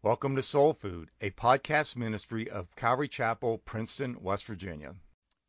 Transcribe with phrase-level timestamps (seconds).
[0.00, 4.94] Welcome to Soul Food, a podcast ministry of Calvary Chapel, Princeton, West Virginia.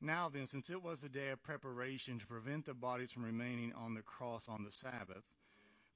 [0.02, 3.74] Now then, since it was the day of preparation to prevent the bodies from remaining
[3.74, 5.24] on the cross on the Sabbath,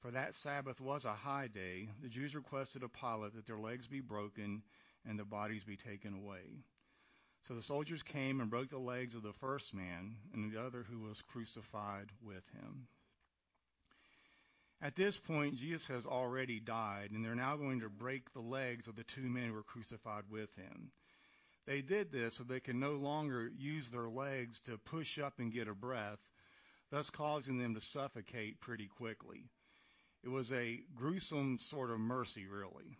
[0.01, 3.88] for that Sabbath was a high day, the Jews requested of Pilate that their legs
[3.88, 4.61] be broken
[5.04, 6.59] and the bodies be taken away.
[7.41, 10.83] So the soldiers came and broke the legs of the first man and the other
[10.83, 12.88] who was crucified with him.
[14.84, 18.89] At this point, Jesus has already died, and they're now going to break the legs
[18.89, 20.92] of the two men who were crucified with him.
[21.65, 25.54] They did this so they can no longer use their legs to push up and
[25.54, 26.19] get a breath,
[26.92, 29.50] thus causing them to suffocate pretty quickly.
[30.21, 32.97] It was a gruesome sort of mercy, really.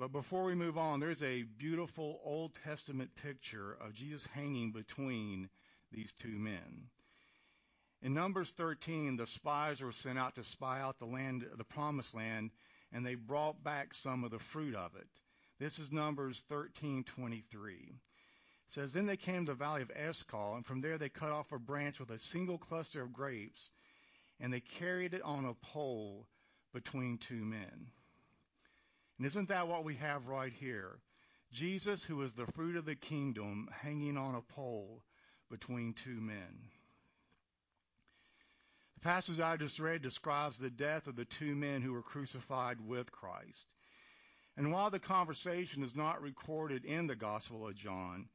[0.00, 5.48] But before we move on, there's a beautiful Old Testament picture of Jesus hanging between
[5.92, 6.88] these two men.
[8.04, 12.16] In Numbers 13, the spies were sent out to spy out the land, the promised
[12.16, 12.50] land,
[12.90, 15.06] and they brought back some of the fruit of it.
[15.60, 17.90] This is Numbers 13:23.
[17.90, 18.00] It
[18.66, 21.52] says, Then they came to the valley of Eshcol, and from there they cut off
[21.52, 23.70] a branch with a single cluster of grapes,
[24.40, 26.26] and they carried it on a pole
[26.72, 27.92] between two men.
[29.16, 30.98] And isn't that what we have right here?
[31.52, 35.04] Jesus, who is the fruit of the kingdom, hanging on a pole
[35.48, 36.72] between two men
[39.02, 43.10] passage I just read describes the death of the two men who were crucified with
[43.10, 43.74] Christ.
[44.56, 48.28] And while the conversation is not recorded in the Gospel of John,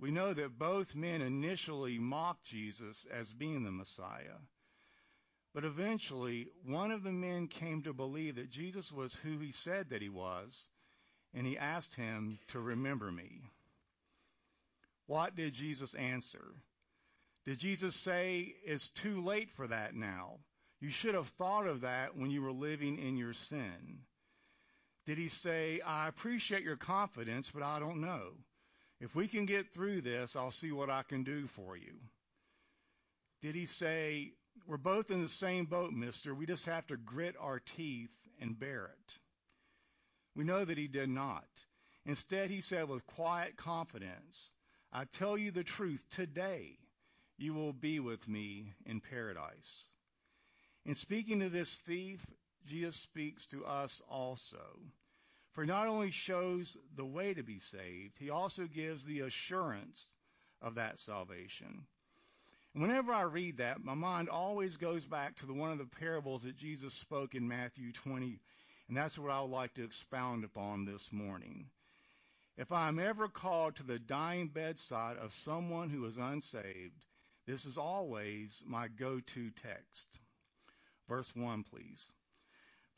[0.00, 4.38] we know that both men initially mocked Jesus as being the Messiah.
[5.54, 9.90] But eventually, one of the men came to believe that Jesus was who he said
[9.90, 10.66] that he was,
[11.34, 13.42] and he asked him to remember me.
[15.06, 16.54] What did Jesus answer?
[17.46, 20.40] Did Jesus say it's too late for that now?
[20.80, 24.00] You should have thought of that when you were living in your sin.
[25.06, 28.32] Did he say, I appreciate your confidence, but I don't know.
[29.00, 31.94] If we can get through this, I'll see what I can do for you.
[33.42, 34.32] Did he say,
[34.66, 36.34] we're both in the same boat, mister.
[36.34, 39.18] We just have to grit our teeth and bear it.
[40.34, 41.46] We know that he did not.
[42.04, 44.52] Instead, he said with quiet confidence,
[44.92, 46.78] I tell you the truth today
[47.38, 49.90] you will be with me in paradise.
[50.84, 52.24] In speaking to this thief,
[52.66, 54.80] Jesus speaks to us also.
[55.52, 60.10] For he not only shows the way to be saved, he also gives the assurance
[60.60, 61.86] of that salvation.
[62.72, 66.42] Whenever I read that, my mind always goes back to the one of the parables
[66.42, 68.38] that Jesus spoke in Matthew 20,
[68.88, 71.70] and that's what I would like to expound upon this morning.
[72.58, 77.04] If I am ever called to the dying bedside of someone who is unsaved,
[77.46, 80.18] this is always my go-to text.
[81.08, 82.12] Verse 1, please.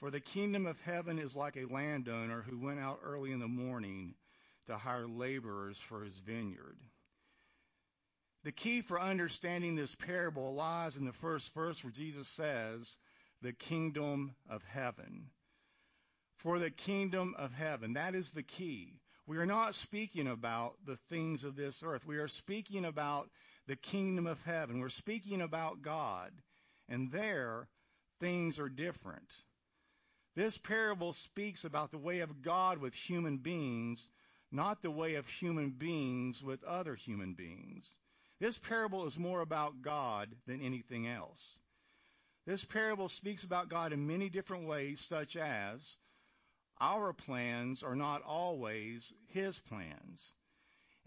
[0.01, 3.49] For the kingdom of heaven is like a landowner who went out early in the
[3.49, 4.15] morning
[4.67, 6.79] to hire laborers for his vineyard.
[8.45, 12.97] The key for understanding this parable lies in the first verse where Jesus says,
[13.43, 15.31] the kingdom of heaven.
[16.39, 17.95] For the kingdom of heaven.
[17.95, 19.01] That is the key.
[19.27, 22.07] We are not speaking about the things of this earth.
[22.07, 23.29] We are speaking about
[23.69, 24.81] the kingdom of heaven.
[24.81, 26.33] We're speaking about God,
[26.89, 27.69] and there
[28.19, 29.31] things are different.
[30.35, 34.09] This parable speaks about the way of God with human beings,
[34.51, 37.95] not the way of human beings with other human beings.
[38.41, 41.59] This parable is more about God than anything else.
[42.47, 45.97] This parable speaks about God in many different ways, such as
[46.81, 50.33] our plans are not always His plans.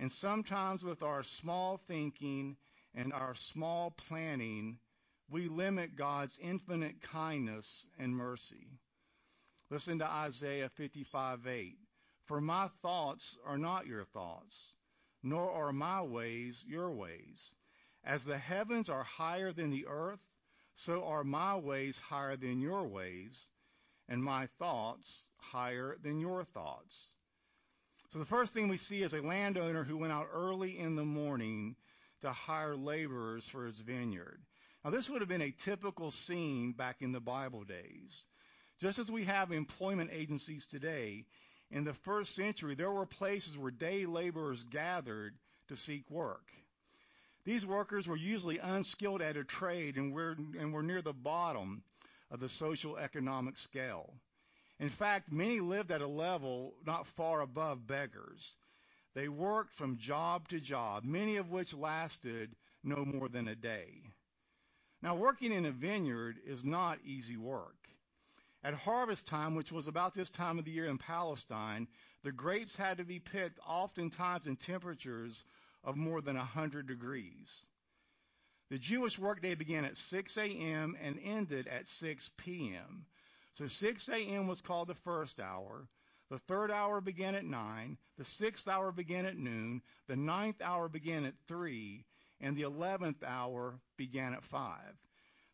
[0.02, 2.58] And sometimes with our small thinking
[2.96, 4.80] and our small planning,
[5.30, 8.68] we limit God's infinite kindness and mercy.
[9.70, 11.78] Listen to Isaiah 55:8.
[12.26, 14.74] For my thoughts are not your thoughts,
[15.22, 17.54] nor are my ways your ways.
[18.04, 20.20] As the heavens are higher than the earth,
[20.74, 23.52] so are my ways higher than your ways,
[24.08, 27.12] and my thoughts higher than your thoughts.
[28.12, 31.06] So the first thing we see is a landowner who went out early in the
[31.06, 31.78] morning
[32.20, 34.42] to hire laborers for his vineyard.
[34.84, 38.24] Now this would have been a typical scene back in the Bible days.
[38.80, 41.26] Just as we have employment agencies today,
[41.70, 45.34] in the first century there were places where day laborers gathered
[45.70, 46.52] to seek work.
[47.46, 51.82] These workers were usually unskilled at a trade and were, and were near the bottom
[52.30, 54.14] of the social economic scale.
[54.82, 58.58] In fact, many lived at a level not far above beggars.
[59.14, 64.02] They worked from job to job, many of which lasted no more than a day.
[65.04, 67.78] Now, working in a vineyard is not easy work.
[68.64, 71.88] At harvest time, which was about this time of the year in Palestine,
[72.24, 75.46] the grapes had to be picked oftentimes in temperatures
[75.84, 77.68] of more than 100 degrees.
[78.72, 80.98] The Jewish workday began at 6 a.m.
[81.00, 83.06] and ended at 6 p.m.
[83.54, 84.48] So 6 a.m.
[84.48, 85.88] was called the first hour.
[86.30, 87.98] The third hour began at 9.
[88.18, 89.82] The sixth hour began at noon.
[90.08, 92.06] The ninth hour began at 3.
[92.40, 94.80] And the eleventh hour began at 5.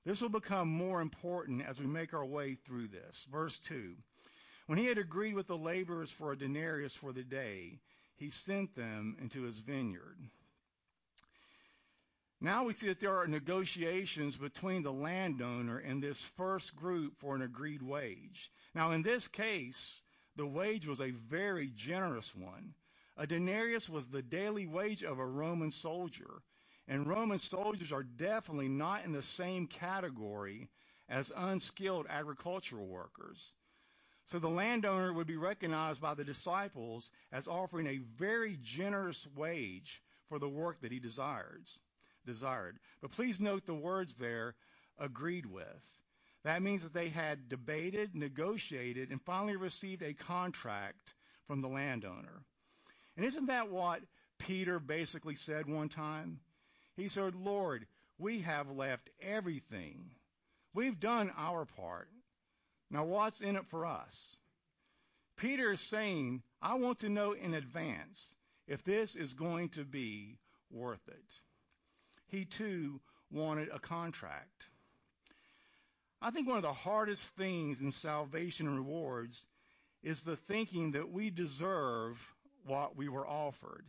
[0.05, 3.27] This will become more important as we make our way through this.
[3.31, 3.95] Verse 2.
[4.67, 7.79] When he had agreed with the laborers for a denarius for the day,
[8.15, 10.17] he sent them into his vineyard.
[12.39, 17.35] Now we see that there are negotiations between the landowner and this first group for
[17.35, 18.51] an agreed wage.
[18.75, 20.01] Now in this case,
[20.35, 22.75] the wage was a very generous one.
[23.17, 26.43] A denarius was the daily wage of a Roman soldier.
[26.87, 30.69] And Roman soldiers are definitely not in the same category
[31.09, 33.55] as unskilled agricultural workers.
[34.25, 40.03] So the landowner would be recognized by the disciples as offering a very generous wage
[40.29, 41.79] for the work that he desires,
[42.27, 42.77] desired.
[43.01, 44.53] But please note the words there,
[44.99, 45.65] agreed with.
[46.43, 51.13] That means that they had debated, negotiated, and finally received a contract
[51.47, 52.43] from the landowner.
[53.15, 54.01] And isn't that what
[54.37, 56.39] Peter basically said one time?
[56.95, 57.87] He said, Lord,
[58.19, 60.11] we have left everything.
[60.73, 62.09] We've done our part.
[62.89, 64.35] Now what's in it for us?
[65.37, 68.35] Peter is saying, I want to know in advance
[68.67, 70.37] if this is going to be
[70.71, 71.46] worth it.
[72.27, 72.99] He too
[73.31, 74.69] wanted a contract.
[76.21, 79.45] I think one of the hardest things in salvation and rewards
[80.03, 82.17] is the thinking that we deserve
[82.65, 83.85] what we were offered.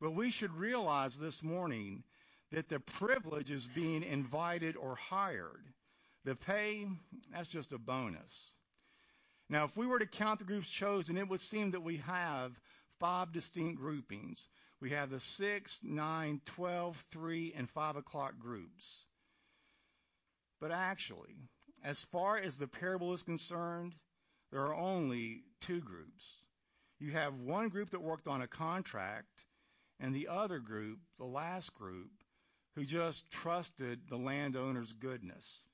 [0.00, 2.04] But we should realize this morning
[2.52, 5.64] that the privilege is being invited or hired.
[6.24, 6.86] The pay,
[7.32, 8.52] that's just a bonus.
[9.50, 12.52] Now, if we were to count the groups chosen, it would seem that we have
[13.00, 14.48] five distinct groupings.
[14.80, 19.06] We have the 6, 9, 12, 3, and 5 o'clock groups.
[20.60, 21.36] But actually,
[21.82, 23.94] as far as the parable is concerned,
[24.50, 26.40] there are only two groups.
[27.00, 29.44] You have one group that worked on a contract,
[30.00, 32.10] and the other group, the last group,
[32.74, 35.64] who just trusted the landowner's goodness.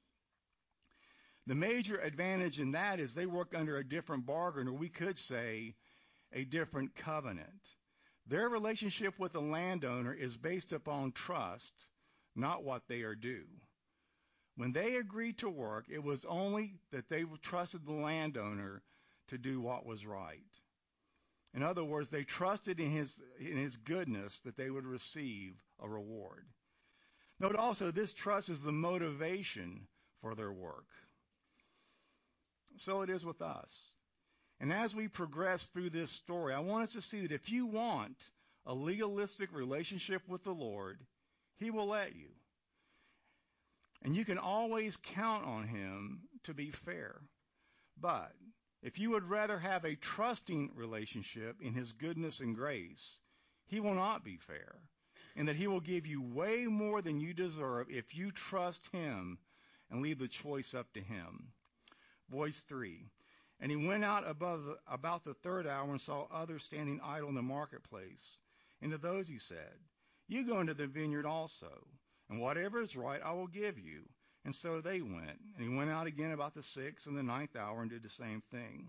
[1.47, 5.19] The major advantage in that is they work under a different bargain, or we could
[5.19, 5.75] say
[6.33, 7.77] a different covenant.
[8.27, 11.75] Their relationship with the landowner is based upon trust,
[12.35, 13.47] not what they are due.
[14.57, 18.83] When they agreed to work, it was only that they trusted the landowner
[19.29, 20.41] to do what was right.
[21.55, 25.89] In other words, they trusted in his, in his goodness that they would receive a
[25.89, 26.47] reward.
[27.41, 29.87] Note also, this trust is the motivation
[30.21, 30.87] for their work.
[32.77, 33.94] So it is with us.
[34.65, 37.67] And as we progress through this story, I want us to see that if you
[37.67, 38.17] want
[38.65, 40.99] a legalistic relationship with the Lord,
[41.59, 42.31] He will let you.
[44.01, 47.21] And you can always count on Him to be fair.
[48.01, 48.33] But
[48.83, 53.21] if you would rather have a trusting relationship in His goodness and grace,
[53.67, 54.77] He will not be fair
[55.37, 59.37] and that he will give you way more than you deserve if you trust him
[59.91, 61.53] and leave the choice up to him.
[62.31, 63.11] Voice 3.
[63.61, 67.35] And he went out above about the third hour and saw others standing idle in
[67.35, 68.39] the marketplace.
[68.83, 69.79] And to those he said,
[70.27, 71.87] You go into the vineyard also,
[72.29, 74.09] and whatever is right I will give you.
[74.45, 75.41] And so they went.
[75.57, 78.11] And he went out again about the sixth and the ninth hour and did the
[78.11, 78.89] same thing.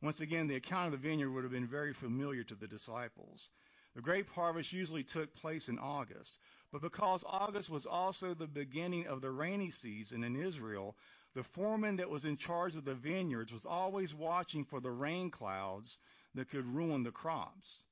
[0.00, 3.50] Once again, the account of the vineyard would have been very familiar to the disciples.
[3.94, 6.38] The grape harvest usually took place in August,
[6.72, 10.96] but because August was also the beginning of the rainy season in Israel,
[11.34, 15.30] the foreman that was in charge of the vineyards was always watching for the rain
[15.30, 15.98] clouds
[16.34, 17.84] that could ruin the crops.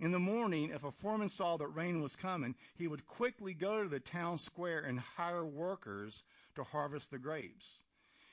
[0.00, 3.82] In the morning, if a foreman saw that rain was coming, he would quickly go
[3.82, 6.22] to the town square and hire workers
[6.54, 7.82] to harvest the grapes.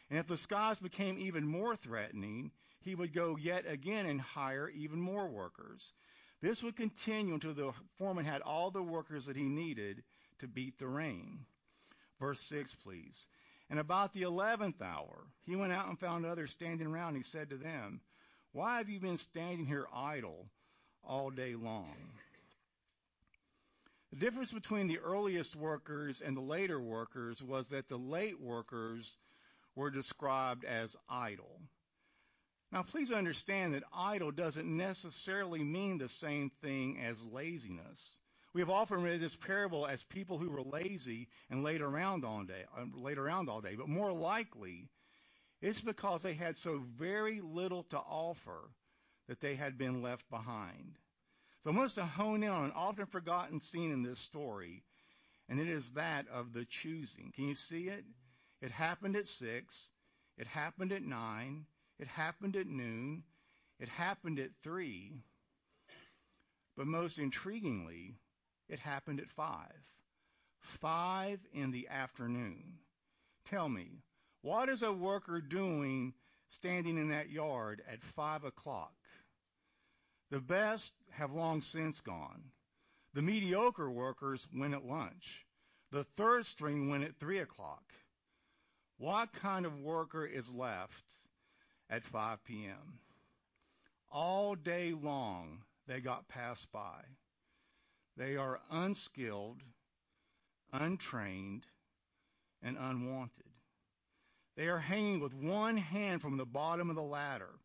[0.10, 4.70] And if the skies became even more threatening, he would go yet again and hire
[4.70, 5.92] even more workers.
[6.42, 10.04] This would continue until the foreman had all the workers that he needed
[10.40, 11.46] to beat the rain.
[12.20, 13.28] Verse 6, please.
[13.70, 17.16] And about the eleventh hour, he went out and found others standing around.
[17.16, 18.02] He said to them,
[18.54, 20.50] Why have you been standing here idle
[21.04, 21.96] all day long?
[24.12, 29.18] The difference between the earliest workers and the later workers was that the late workers
[29.76, 31.62] were described as idle.
[32.72, 38.18] Now, please understand that idle doesn't necessarily mean the same thing as laziness.
[38.54, 42.44] We have often read this parable as people who were lazy and laid around all
[42.44, 43.76] day, uh, laid around all day.
[43.76, 44.90] But more likely,
[45.62, 48.72] It's because they had so very little to offer
[49.28, 50.98] that they had been left behind.
[51.62, 54.84] So I want us to hone in on an often forgotten scene in this story,
[55.50, 57.32] and it is that of the choosing.
[57.36, 58.06] Can you see it?
[58.62, 59.90] It happened at 6.
[60.38, 61.66] It happened at 9.
[62.00, 63.24] It happened at noon.
[63.80, 65.24] It happened at 3.
[66.78, 68.16] But most intriguingly,
[68.70, 69.68] it happened at 5.
[70.60, 72.80] 5 in the afternoon.
[73.50, 74.04] Tell me,
[74.42, 76.14] what is a worker doing
[76.50, 78.94] standing in that yard at 5 o'clock?
[80.30, 82.52] The best have long since gone.
[83.14, 85.46] The mediocre workers went at lunch.
[85.92, 87.94] The third string went at 3 o'clock.
[88.98, 91.06] What kind of worker is left
[91.90, 93.00] at 5 p.m.?
[94.12, 97.04] All day long they got passed by.
[98.18, 99.62] They are unskilled,
[100.74, 101.68] untrained,
[102.64, 103.46] and unwanted.
[104.56, 107.60] They are hanging with one hand from the bottom of the ladder.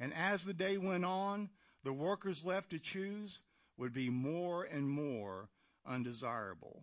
[0.00, 1.50] And as the day went on,
[1.84, 3.40] the workers left to choose
[3.76, 5.48] would be more and more
[5.86, 6.82] undesirable.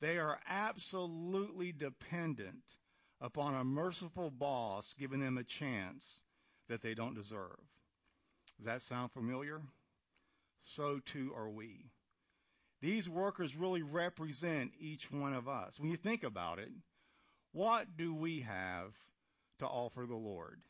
[0.00, 2.64] They are absolutely dependent
[3.20, 6.22] upon a merciful boss giving them a chance
[6.68, 7.60] that they don't deserve.
[8.56, 9.60] Does that sound familiar?
[10.62, 11.90] So too are we.
[12.80, 15.78] These workers really represent each one of us.
[15.78, 16.70] When you think about it,
[17.52, 18.94] what do we have
[19.58, 20.60] to offer the Lord?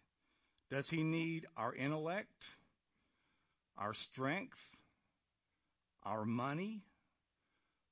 [0.71, 2.49] Does he need our intellect,
[3.76, 4.59] our strength,
[6.02, 6.83] our money,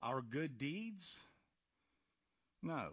[0.03, 1.21] our good deeds?
[2.63, 2.91] No.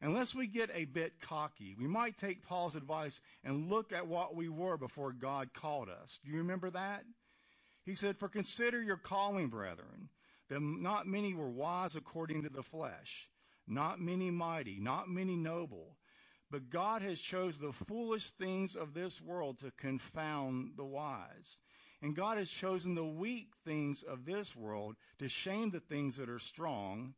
[0.00, 4.34] Unless we get a bit cocky, we might take Paul's advice and look at what
[4.34, 6.18] we were before God called us.
[6.24, 7.04] Do you remember that?
[7.84, 10.08] He said, For consider your calling, brethren,
[10.52, 13.30] that not many were wise according to the flesh,
[13.66, 15.96] not many mighty, not many noble,
[16.50, 21.58] but God has chose the foolish things of this world to confound the wise.
[22.02, 26.28] And God has chosen the weak things of this world to shame the things that
[26.28, 27.14] are strong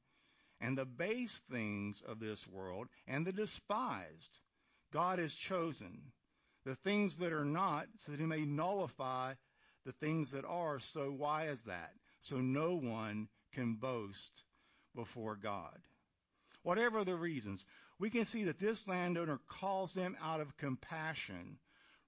[0.60, 4.38] and the base things of this world and the despised.
[4.92, 6.12] God has chosen
[6.64, 9.34] the things that are not so that he may nullify
[9.84, 10.78] the things that are.
[10.78, 11.90] So why is that?
[12.24, 14.44] So no one can boast
[14.94, 15.78] before God.
[16.62, 17.66] Whatever the reasons,
[17.98, 21.58] we can see that this landowner calls them out of compassion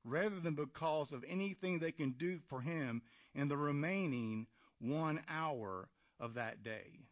[0.05, 3.03] rather than because of anything they can do for him
[3.35, 4.47] in the remaining
[4.79, 5.87] one hour
[6.19, 7.05] of that day.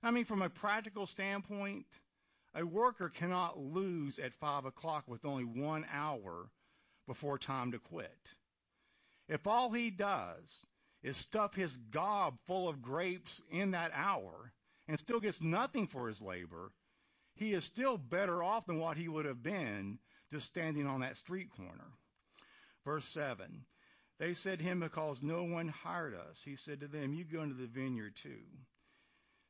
[0.00, 1.86] I mean, from a practical standpoint,
[2.54, 6.52] a worker cannot lose at five o'clock with only one hour
[7.08, 8.28] before time to quit.
[9.28, 10.64] If all he does
[11.06, 14.52] is stuff his gob full of grapes in that hour
[14.88, 16.72] and still gets nothing for his labor,
[17.36, 20.00] he is still better off than what he would have been
[20.32, 21.92] just standing on that street corner.
[22.84, 23.64] Verse 7.
[24.18, 26.42] They said to him, Because no one hired us.
[26.42, 28.42] He said to them, You go into the vineyard too.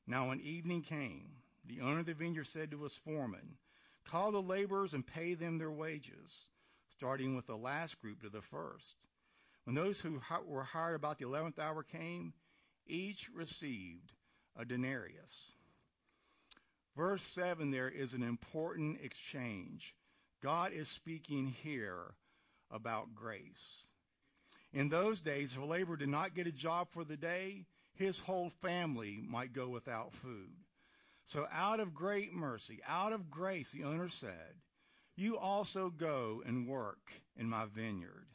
[0.07, 1.31] Now when evening came,
[1.65, 3.57] the owner of the vineyard said to his foreman,
[4.05, 6.45] Call the laborers and pay them their wages,
[6.91, 8.95] starting with the last group to the first.
[9.67, 12.33] When those who were hired about the eleventh hour came,
[12.87, 14.13] each received
[14.55, 15.51] a denarius.
[16.95, 19.93] Verse 7 there is an important exchange.
[20.41, 22.15] God is speaking here
[22.71, 23.83] about grace.
[24.73, 28.21] In those days, if a laborer did not get a job for the day, his
[28.21, 30.55] whole family might go without food.
[31.25, 34.55] So out of great mercy, out of grace, the owner said,
[35.17, 38.29] you also go and work in my vineyard.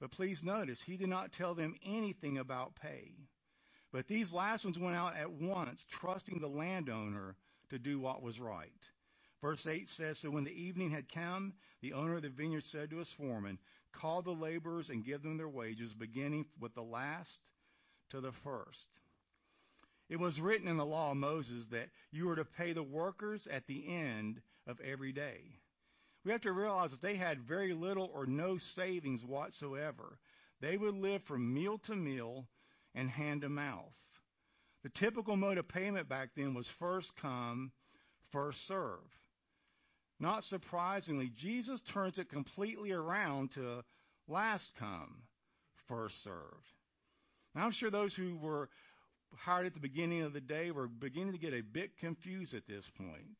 [0.00, 3.12] But please notice, he did not tell them anything about pay.
[3.90, 7.36] But these last ones went out at once, trusting the landowner
[7.70, 8.90] to do what was right.
[9.40, 12.90] Verse 8 says, So when the evening had come, the owner of the vineyard said
[12.90, 13.58] to his foreman,
[13.92, 17.40] Call the laborers and give them their wages, beginning with the last
[18.10, 18.88] to the first.
[20.08, 23.46] It was written in the law of Moses that you were to pay the workers
[23.46, 25.60] at the end of every day.
[26.28, 30.18] We have to realize that they had very little or no savings whatsoever.
[30.60, 32.46] They would live from meal to meal
[32.94, 33.96] and hand to mouth.
[34.82, 37.72] The typical mode of payment back then was first come,
[38.30, 39.00] first serve.
[40.20, 43.82] Not surprisingly, Jesus turns it completely around to
[44.26, 45.22] last come,
[45.86, 46.74] first served.
[47.54, 48.68] Now, I'm sure those who were
[49.34, 52.66] hired at the beginning of the day were beginning to get a bit confused at
[52.66, 53.38] this point.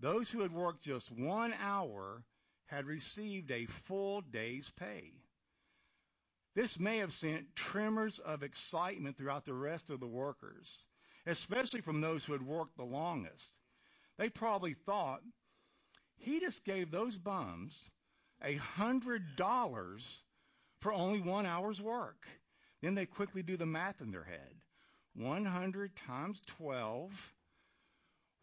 [0.00, 2.24] Those who had worked just one hour
[2.66, 5.12] had received a full day's pay.
[6.54, 10.86] This may have sent tremors of excitement throughout the rest of the workers,
[11.26, 13.58] especially from those who had worked the longest.
[14.18, 15.22] They probably thought,
[16.16, 17.90] He just gave those bums
[18.42, 20.22] a hundred dollars
[20.80, 22.26] for only one hour's work.
[22.82, 24.54] Then they quickly do the math in their head.
[25.14, 27.33] 100 times 12.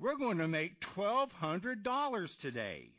[0.01, 2.89] We're going to make $1,200 today.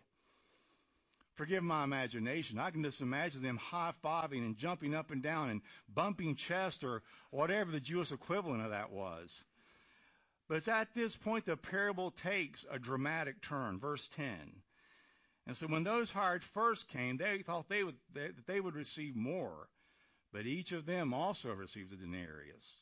[1.34, 2.60] Forgive my imagination.
[2.60, 6.84] I can just imagine them high fiving and jumping up and down and bumping chest
[6.84, 9.42] or whatever the Jewish equivalent of that was.
[10.48, 13.80] But at this point the parable takes a dramatic turn.
[13.80, 14.24] Verse 10.
[15.48, 19.16] And so when those hired first came, they thought they would, that they would receive
[19.16, 19.68] more.
[20.32, 22.76] But each of them also received a denarius.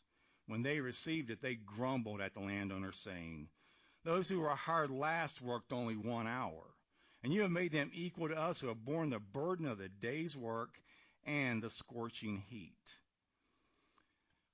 [0.47, 3.49] When they received it, they grumbled at the landowner, saying,
[4.03, 6.65] Those who were hired last worked only one hour,
[7.23, 9.91] and you have made them equal to us who have borne the burden of the
[9.91, 10.81] day's work
[11.25, 12.79] and the scorching heat.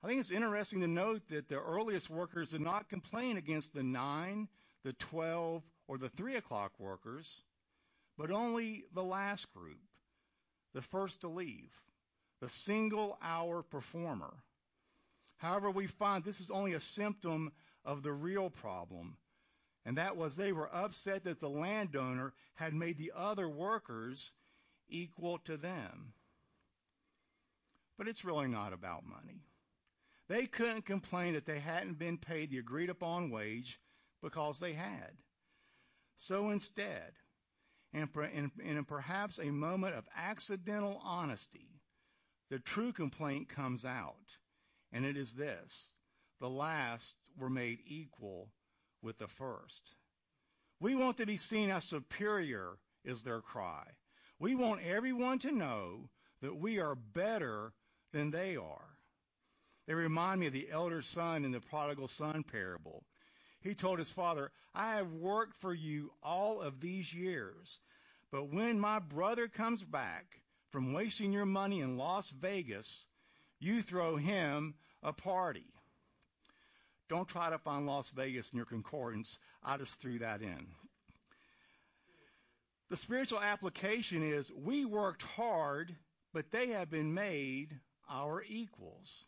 [0.02, 3.84] I think it's interesting to note that the earliest workers did not complain against the
[3.84, 4.48] 9,
[4.82, 7.40] the 12, or the 3 o'clock workers,
[8.18, 9.80] but only the last group,
[10.74, 11.70] the first to leave,
[12.40, 14.34] the single hour performer.
[15.38, 17.52] However, we find this is only a symptom
[17.84, 19.16] of the real problem,
[19.86, 24.32] and that was they were upset that the landowner had made the other workers
[24.88, 26.12] equal to them.
[27.96, 29.44] But it's really not about money.
[30.28, 33.80] They couldn't complain that they hadn't been paid the agreed upon wage
[34.22, 35.12] because they had.
[36.16, 37.12] So instead,
[37.94, 38.08] and
[38.58, 41.70] in perhaps a moment of accidental honesty,
[42.50, 44.36] the true complaint comes out
[44.92, 45.90] and it is this
[46.40, 48.50] the last were made equal
[49.02, 49.94] with the first.
[50.80, 53.84] We want to be seen as superior, is their cry.
[54.38, 56.10] We want everyone to know
[56.42, 57.72] that we are better
[58.12, 58.88] than they are.
[59.86, 63.04] They remind me of the elder son in the prodigal son parable.
[63.60, 67.80] He told his father, I have worked for you all of these years,
[68.30, 73.06] but when my brother comes back from wasting your money in Las Vegas,
[73.58, 75.66] you throw him a party.
[77.08, 79.38] Don't try to find Las Vegas in your concordance.
[79.62, 80.66] I just threw that in.
[82.88, 85.94] The spiritual application is we worked hard,
[86.32, 87.68] but they have been made
[88.08, 89.26] our equals.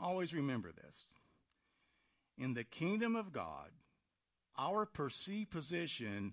[0.00, 1.06] Always remember this.
[2.38, 3.70] In the kingdom of God,
[4.58, 6.32] our perceived position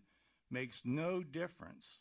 [0.49, 1.99] makes no difference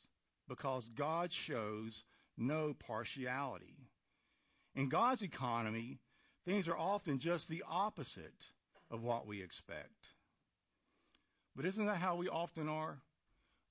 [0.49, 2.05] because God shows
[2.37, 3.75] no partiality.
[4.77, 5.99] In God's economy,
[6.47, 8.47] things are often just the opposite
[8.91, 10.07] of what we expect.
[11.55, 12.99] But isn't that how we often are?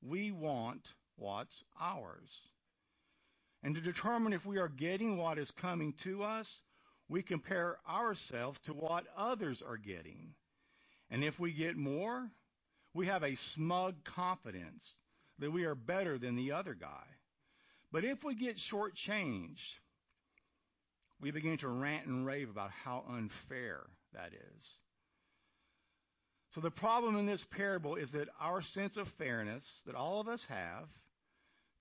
[0.01, 2.41] We want what's ours.
[3.63, 6.61] And to determine if we are getting what is coming to us,
[7.07, 10.33] we compare ourselves to what others are getting.
[11.09, 12.29] And if we get more,
[12.93, 14.95] we have a smug confidence
[15.39, 17.05] that we are better than the other guy.
[17.91, 19.77] But if we get shortchanged,
[21.19, 23.81] we begin to rant and rave about how unfair
[24.13, 24.75] that is.
[26.51, 30.27] So the problem in this parable is that our sense of fairness that all of
[30.27, 30.89] us have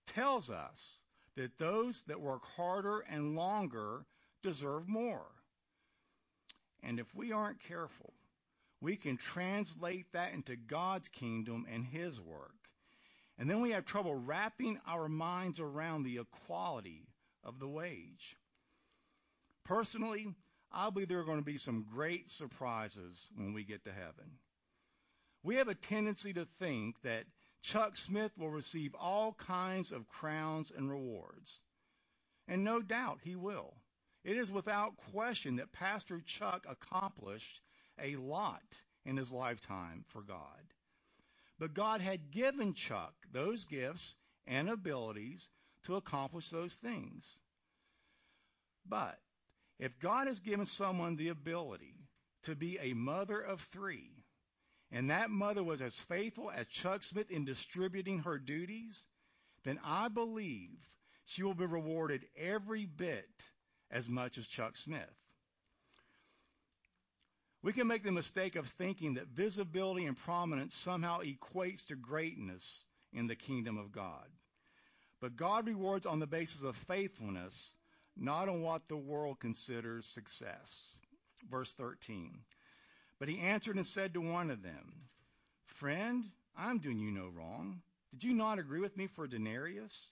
[0.08, 0.98] tells us
[1.36, 4.04] that those that work harder and longer
[4.42, 5.26] deserve more.
[6.82, 8.12] And if we aren't careful,
[8.80, 12.54] we can translate that into God's kingdom and His work.
[13.38, 17.08] And then we have trouble wrapping our minds around the equality
[17.42, 18.36] of the wage.
[19.64, 20.26] Personally,
[20.70, 24.38] I believe there are going to be some great surprises when we get to heaven.
[25.42, 27.24] We have a tendency to think that
[27.62, 31.60] Chuck Smith will receive all kinds of crowns and rewards.
[32.46, 33.74] And no doubt he will.
[34.24, 37.60] It is without question that Pastor Chuck accomplished
[38.02, 40.74] a lot in his lifetime for God.
[41.58, 45.48] But God had given Chuck those gifts and abilities
[45.84, 47.38] to accomplish those things.
[48.86, 49.18] But
[49.78, 51.94] if God has given someone the ability
[52.44, 54.10] to be a mother of three,
[54.90, 59.06] and that mother was as faithful as Chuck Smith in distributing her duties,
[59.64, 60.78] then I believe
[61.26, 63.50] she will be rewarded every bit
[63.90, 65.14] as much as Chuck Smith.
[67.62, 72.84] We can make the mistake of thinking that visibility and prominence somehow equates to greatness
[73.12, 74.28] in the kingdom of God.
[75.20, 77.74] But God rewards on the basis of faithfulness,
[78.16, 80.96] not on what the world considers success.
[81.50, 82.38] Verse 13.
[83.18, 85.08] But he answered and said to one of them,
[85.66, 86.24] Friend,
[86.56, 87.82] I'm doing you no wrong.
[88.12, 90.08] Did you not agree with me for a denarius?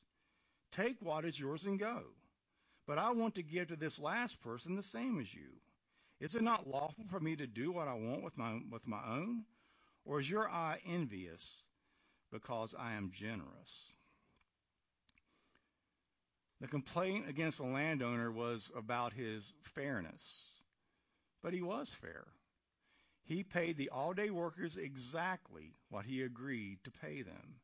[0.73, 2.03] Take what is yours and go.
[2.87, 5.51] But I want to give to this last person the same as you.
[6.21, 9.03] Is it not lawful for me to do what I want with my, with my
[9.07, 9.45] own?
[10.05, 11.65] Or is your eye envious
[12.33, 13.93] because I am generous?
[16.63, 20.63] The complaint against the landowner was about his fairness,
[21.43, 22.25] but he was fair.
[23.25, 27.57] He paid the all day workers exactly what he agreed to pay them.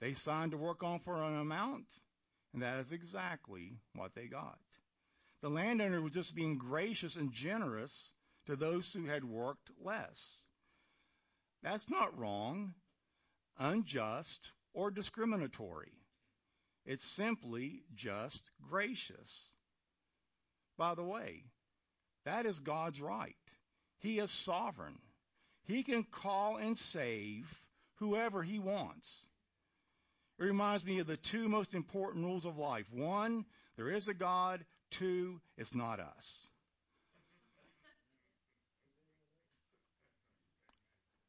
[0.00, 1.86] They signed to work on for an amount,
[2.52, 4.60] and that is exactly what they got.
[5.40, 8.12] The landowner was just being gracious and generous
[8.44, 10.36] to those who had worked less.
[11.62, 12.74] That's not wrong,
[13.56, 15.94] unjust, or discriminatory.
[16.88, 19.50] It's simply just gracious.
[20.78, 21.44] By the way,
[22.24, 23.36] that is God's right.
[23.98, 24.98] He is sovereign.
[25.64, 27.46] He can call and save
[27.96, 29.26] whoever he wants.
[30.38, 32.86] It reminds me of the two most important rules of life.
[32.90, 33.44] One,
[33.76, 34.64] there is a God.
[34.90, 36.48] Two, it's not us.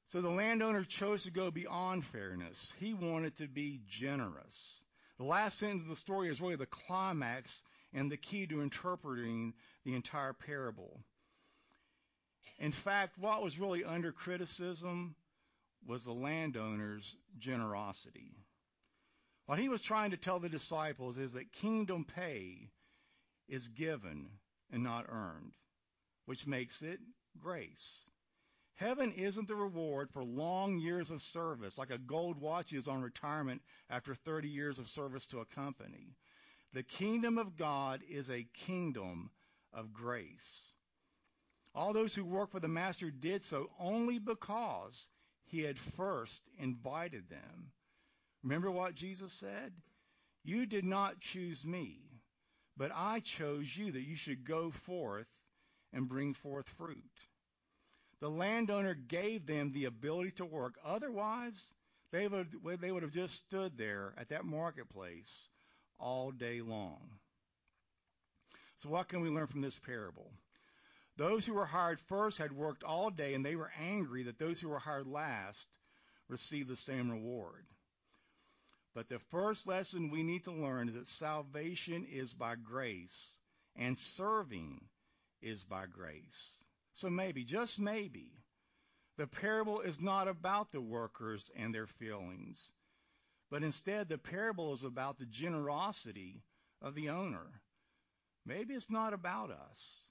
[0.07, 2.73] So the landowner chose to go beyond fairness.
[2.79, 4.81] He wanted to be generous.
[5.19, 7.62] The last sentence of the story is really the climax
[7.93, 9.53] and the key to interpreting
[9.84, 11.01] the entire parable.
[12.58, 15.15] In fact, what was really under criticism
[15.86, 18.32] was the landowner's generosity.
[19.45, 22.69] What he was trying to tell the disciples is that kingdom pay
[23.49, 24.29] is given
[24.71, 25.51] and not earned,
[26.27, 26.99] which makes it
[27.38, 28.08] grace.
[28.79, 33.01] Heaven isn't the reward for long years of service, like a gold watch is on
[33.01, 36.15] retirement after 30 years of service to a company.
[36.71, 39.31] The kingdom of God is a kingdom
[39.73, 40.63] of grace.
[41.75, 45.09] All those who worked for the Master did so only because
[45.47, 47.73] he had first invited them.
[48.43, 49.73] Remember what Jesus said?
[50.45, 51.99] You did not choose me,
[52.77, 55.27] but I chose you that you should go forth
[55.91, 57.27] and bring forth fruit.
[58.21, 60.75] The landowner gave them the ability to work.
[60.84, 61.73] Otherwise,
[62.12, 65.47] they would, they would have just stood there at that marketplace
[65.99, 67.19] all day long.
[68.75, 70.32] So what can we learn from this parable?
[71.17, 74.60] Those who were hired first had worked all day and they were angry that those
[74.60, 75.67] who were hired last
[76.29, 77.65] received the same reward.
[78.95, 83.38] But the first lesson we need to learn is that salvation is by grace
[83.75, 84.82] and serving
[85.41, 86.63] is by grace.
[86.99, 88.29] So maybe, just maybe,
[89.15, 92.73] the parable is not about the workers and their feelings,
[93.49, 96.43] but instead the parable is about the generosity
[96.81, 97.62] of the owner.
[98.45, 100.07] Maybe it's not about us,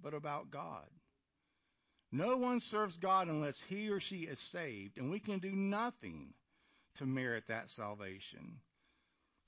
[0.00, 0.88] but about God.
[2.10, 6.32] No one serves God unless he or she is saved, and we can do nothing
[6.94, 8.58] to merit that salvation.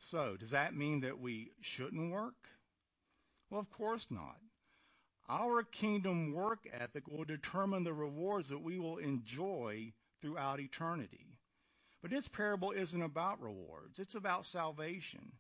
[0.01, 2.47] So, does that mean that we shouldn't work?
[3.49, 4.37] Well, of course not.
[5.29, 11.39] Our kingdom work ethic will determine the rewards that we will enjoy throughout eternity.
[12.03, 15.33] But this parable isn't about rewards, it's about salvation.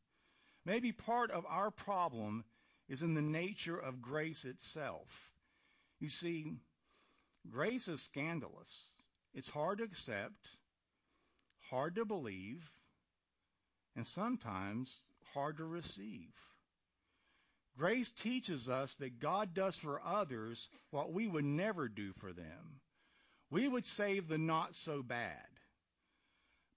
[0.64, 2.44] Maybe part of our problem
[2.88, 5.30] is in the nature of grace itself.
[6.00, 6.56] You see,
[7.50, 8.88] grace is scandalous.
[9.34, 10.56] It's hard to accept,
[11.68, 12.66] hard to believe,
[13.96, 15.02] and sometimes
[15.34, 16.32] hard to receive.
[17.76, 22.80] Grace teaches us that God does for others what we would never do for them.
[23.50, 25.46] We would save the not so bad.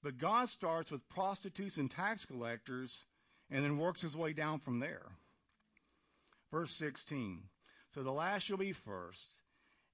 [0.04, 3.06] But God starts with prostitutes and tax collectors
[3.50, 5.06] and then works his way down from there.
[6.52, 7.44] Verse 16.
[7.94, 9.28] So the last shall be first,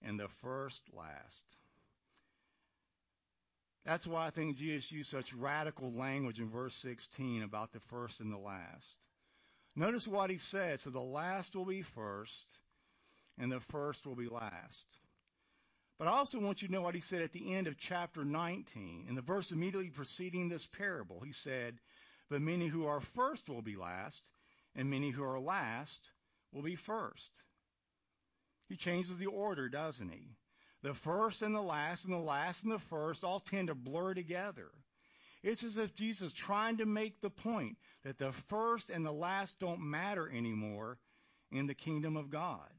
[0.02, 1.44] and the first last.
[3.86, 8.20] That's why I think Jesus used such radical language in verse 16 about the first
[8.22, 8.98] and the last.
[9.76, 10.80] Notice what he said.
[10.80, 12.48] So the last will be first,
[13.38, 14.86] and the first will be last.
[15.98, 18.26] But I also want you to know what he said at the end of chapter
[18.26, 19.06] 19.
[19.08, 21.80] In the verse immediately preceding this parable, he said,
[22.30, 24.30] But many who are first will be last,
[24.76, 26.12] and many who are last
[26.52, 27.44] will be first.
[28.70, 30.36] He changes the order, doesn't he?
[30.82, 34.14] The first and the last and the last and the first all tend to blur
[34.14, 34.72] together.
[35.44, 39.12] It's as if Jesus is trying to make the point that the first and the
[39.12, 40.98] last don't matter anymore
[41.52, 42.70] in the kingdom of God.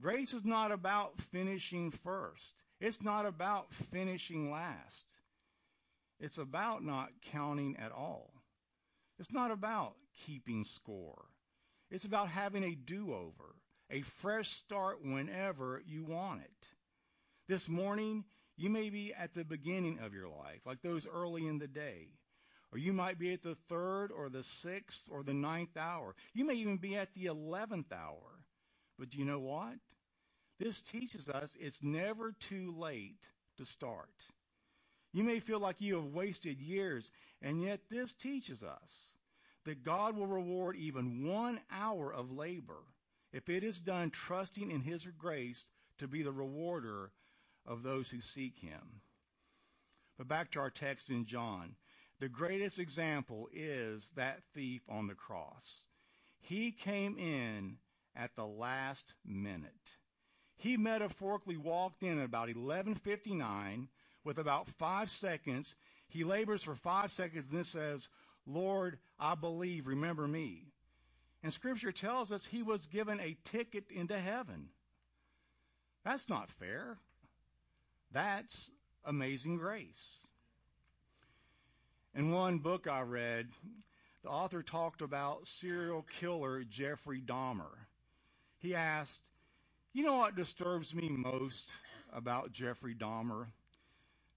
[0.00, 2.54] Grace is not about finishing first.
[2.80, 5.04] It's not about finishing last.
[6.20, 8.32] It's about not counting at all.
[9.18, 9.94] It's not about
[10.26, 11.24] keeping score.
[11.90, 13.54] It's about having a do-over,
[13.90, 16.66] a fresh start whenever you want it.
[17.48, 18.24] This morning,
[18.58, 22.08] you may be at the beginning of your life, like those early in the day.
[22.72, 26.14] Or you might be at the third or the sixth or the ninth hour.
[26.34, 28.44] You may even be at the eleventh hour.
[28.98, 29.78] But do you know what?
[30.58, 33.26] This teaches us it's never too late
[33.58, 34.10] to start.
[35.12, 39.08] You may feel like you have wasted years, and yet this teaches us
[39.64, 42.82] that God will reward even one hour of labor
[43.32, 45.64] if it is done trusting in His grace
[45.98, 47.12] to be the rewarder
[47.68, 49.02] of those who seek Him.
[50.16, 51.76] But back to our text in John.
[52.18, 55.84] The greatest example is that thief on the cross.
[56.40, 57.76] He came in
[58.16, 59.70] at the last minute.
[60.56, 63.88] He metaphorically walked in at about 11:59
[64.24, 65.76] with about 5 seconds.
[66.08, 68.10] He labors for 5 seconds and then says,
[68.46, 70.72] "Lord, I believe, remember me."
[71.44, 74.72] And scripture tells us he was given a ticket into heaven.
[76.02, 76.98] That's not fair.
[78.12, 78.70] That's
[79.04, 80.26] amazing grace.
[82.14, 83.48] In one book I read,
[84.22, 87.86] the author talked about serial killer Jeffrey Dahmer.
[88.58, 89.28] He asked,
[89.92, 91.70] You know what disturbs me most
[92.12, 93.46] about Jeffrey Dahmer?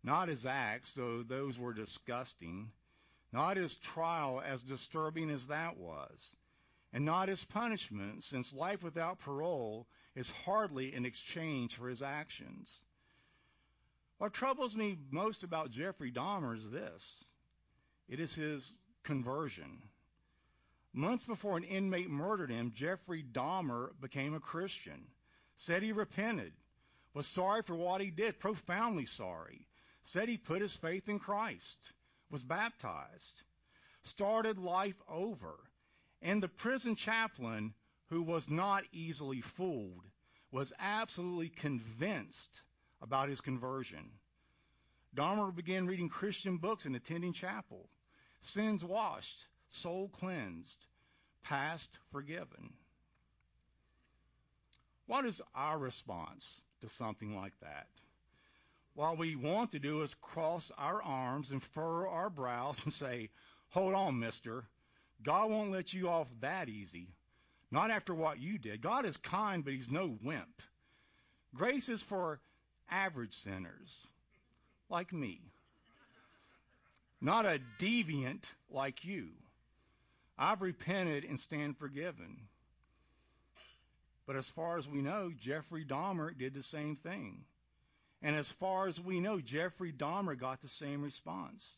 [0.03, 2.71] Not his acts, though those were disgusting.
[3.31, 6.36] Not his trial, as disturbing as that was.
[6.93, 12.84] And not his punishment, since life without parole is hardly an exchange for his actions.
[14.21, 17.25] What troubles me most about Jeffrey Dahmer is this.
[18.07, 19.81] It is his conversion.
[20.93, 25.07] Months before an inmate murdered him, Jeffrey Dahmer became a Christian,
[25.55, 26.53] said he repented,
[27.15, 29.67] was sorry for what he did, profoundly sorry,
[30.03, 31.91] said he put his faith in Christ,
[32.29, 33.41] was baptized,
[34.03, 35.55] started life over,
[36.21, 37.73] and the prison chaplain,
[38.10, 40.05] who was not easily fooled,
[40.51, 42.62] was absolutely convinced
[43.02, 44.12] about his conversion.
[45.16, 47.90] Dahmer began reading Christian books and attending chapel.
[48.42, 50.86] Sins washed, soul cleansed,
[51.44, 52.74] past forgiven.
[55.08, 57.88] What is our response to something like that?
[58.94, 63.30] What we want to do is cross our arms and furrow our brows and say,
[63.70, 64.66] Hold on, mister.
[65.24, 67.08] God won't let you off that easy.
[67.70, 68.82] Not after what you did.
[68.82, 70.62] God is kind, but he's no wimp.
[71.56, 72.40] Grace is for
[72.91, 74.06] average sinners
[74.89, 75.41] like me
[77.21, 79.30] not a deviant like you.
[80.38, 82.47] I've repented and stand forgiven.
[84.25, 87.43] But as far as we know, Jeffrey Dahmer did the same thing.
[88.23, 91.77] And as far as we know, Jeffrey Dahmer got the same response.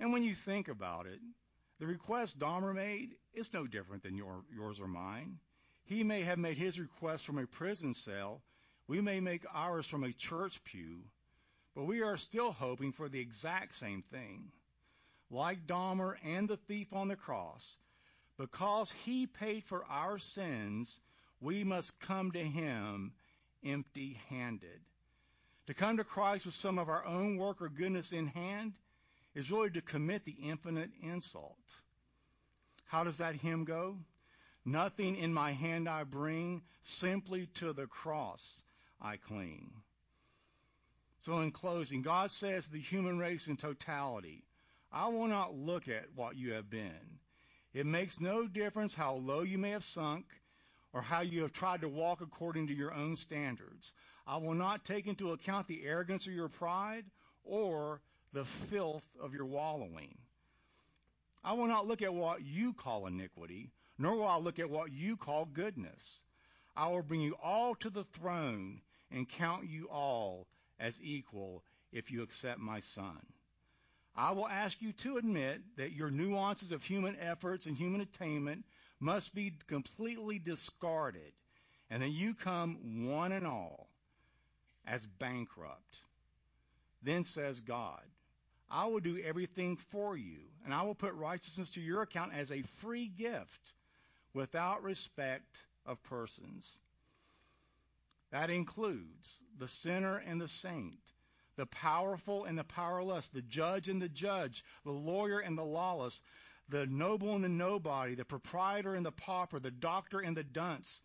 [0.00, 1.20] And when you think about it,
[1.78, 5.38] the request Dahmer made is no different than your, yours or mine.
[5.84, 8.42] He may have made his request from a prison cell.
[8.86, 11.04] We may make ours from a church pew.
[11.74, 14.52] But we are still hoping for the exact same thing.
[15.30, 17.78] Like Dahmer and the thief on the cross,
[18.38, 21.00] because he paid for our sins,
[21.40, 23.12] we must come to him
[23.64, 24.80] empty handed.
[25.66, 28.74] To come to Christ with some of our own work or goodness in hand
[29.34, 31.58] is really to commit the infinite insult.
[32.84, 33.96] How does that hymn go?
[34.64, 38.62] Nothing in my hand I bring, simply to the cross
[39.04, 39.70] I cling.
[41.18, 44.44] So in closing, God says to the human race in totality,
[44.90, 47.18] I will not look at what you have been.
[47.74, 50.24] It makes no difference how low you may have sunk
[50.94, 53.92] or how you have tried to walk according to your own standards.
[54.26, 57.04] I will not take into account the arrogance of your pride
[57.44, 58.00] or
[58.32, 60.16] the filth of your wallowing.
[61.44, 64.92] I will not look at what you call iniquity, nor will I look at what
[64.92, 66.22] you call goodness.
[66.74, 70.46] I will bring you all to the throne and count you all
[70.78, 71.62] as equal
[71.92, 73.18] if you accept my son.
[74.16, 78.64] I will ask you to admit that your nuances of human efforts and human attainment
[79.00, 81.32] must be completely discarded,
[81.90, 83.88] and that you come one and all
[84.86, 85.98] as bankrupt.
[87.02, 88.02] Then says God,
[88.70, 92.50] I will do everything for you, and I will put righteousness to your account as
[92.50, 93.72] a free gift
[94.32, 96.78] without respect of persons.
[98.34, 100.98] That includes the sinner and the saint,
[101.54, 106.20] the powerful and the powerless, the judge and the judge, the lawyer and the lawless,
[106.68, 111.00] the noble and the nobody, the proprietor and the pauper, the doctor and the dunce,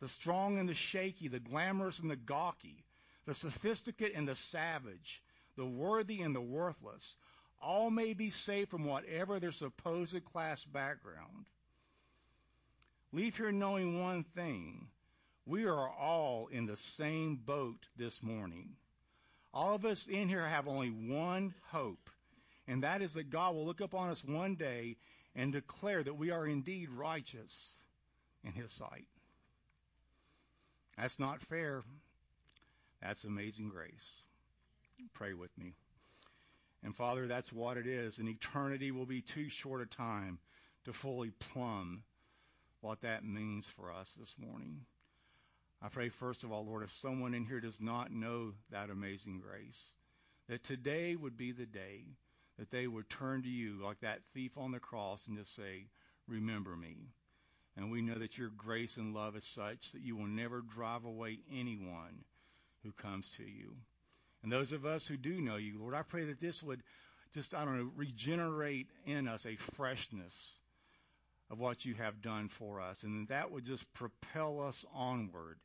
[0.00, 2.84] the strong and the shaky, the glamorous and the gawky,
[3.24, 5.22] the sophisticate and the savage,
[5.56, 7.16] the worthy and the worthless,
[7.58, 11.46] all may be saved from whatever their supposed class background.
[13.12, 14.90] Leave here knowing one thing
[15.46, 18.70] we are all in the same boat this morning.
[19.54, 22.10] All of us in here have only one hope,
[22.66, 24.96] and that is that God will look upon us one day
[25.36, 27.76] and declare that we are indeed righteous
[28.44, 29.06] in His sight.
[30.98, 31.84] That's not fair.
[33.00, 34.22] That's amazing grace.
[35.14, 35.74] Pray with me.
[36.82, 38.18] And Father, that's what it is.
[38.18, 40.38] An eternity will be too short a time
[40.84, 42.02] to fully plumb
[42.80, 44.80] what that means for us this morning.
[45.82, 49.40] I pray, first of all, Lord, if someone in here does not know that amazing
[49.40, 49.90] grace,
[50.48, 52.04] that today would be the day
[52.58, 55.86] that they would turn to you like that thief on the cross and just say,
[56.26, 56.96] Remember me.
[57.76, 61.04] And we know that your grace and love is such that you will never drive
[61.04, 62.24] away anyone
[62.82, 63.76] who comes to you.
[64.42, 66.82] And those of us who do know you, Lord, I pray that this would
[67.34, 70.54] just, I don't know, regenerate in us a freshness
[71.50, 73.02] of what you have done for us.
[73.02, 75.58] And that would just propel us onward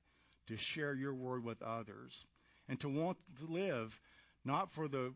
[0.48, 2.26] to share your word with others
[2.68, 4.00] and to want to live
[4.44, 5.14] not for the,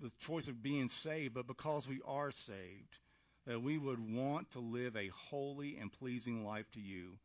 [0.00, 2.98] the choice of being saved, but because we are saved,
[3.46, 7.18] that we would want to live a holy and pleasing life to you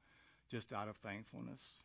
[0.50, 1.82] just out of thankfulness.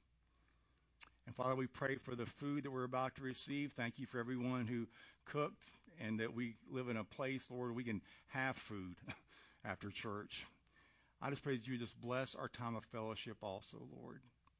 [1.26, 3.72] And Father, we pray for the food that we're about to receive.
[3.72, 4.86] Thank you for everyone who
[5.26, 5.62] cooked
[6.00, 8.96] and that we live in a place, Lord, we can have food
[9.64, 10.46] after church.
[11.20, 14.20] I just pray that you just bless our time of fellowship also, Lord.